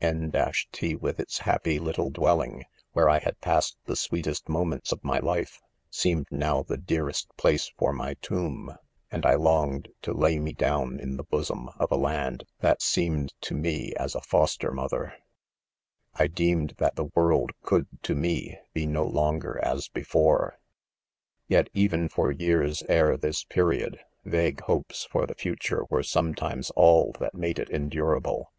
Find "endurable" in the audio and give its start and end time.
27.70-28.52